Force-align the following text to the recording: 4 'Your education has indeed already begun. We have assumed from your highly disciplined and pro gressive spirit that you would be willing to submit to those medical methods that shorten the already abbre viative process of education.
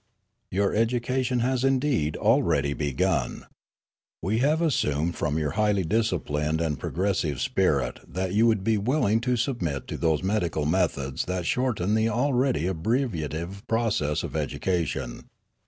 4 0.51 0.55
'Your 0.55 0.75
education 0.75 1.41
has 1.41 1.63
indeed 1.63 2.17
already 2.17 2.73
begun. 2.73 3.45
We 4.23 4.39
have 4.39 4.59
assumed 4.59 5.15
from 5.15 5.37
your 5.37 5.51
highly 5.51 5.83
disciplined 5.83 6.59
and 6.59 6.79
pro 6.79 6.89
gressive 6.89 7.37
spirit 7.37 7.99
that 8.11 8.33
you 8.33 8.47
would 8.47 8.63
be 8.63 8.79
willing 8.79 9.21
to 9.21 9.37
submit 9.37 9.85
to 9.89 9.97
those 9.99 10.23
medical 10.23 10.65
methods 10.65 11.25
that 11.25 11.45
shorten 11.45 11.93
the 11.93 12.09
already 12.09 12.63
abbre 12.65 13.07
viative 13.07 13.67
process 13.67 14.23
of 14.23 14.35
education. 14.35 15.25